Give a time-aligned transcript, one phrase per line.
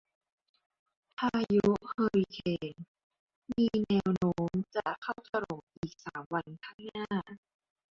[1.17, 2.37] พายุเฮอริเค
[2.73, 2.75] น
[3.55, 7.07] มีมีแนวโน้มจะเข้าถล่มอีกสามวันข้างหน้า